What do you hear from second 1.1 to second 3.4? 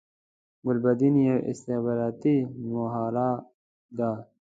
یوه استخباراتی مهره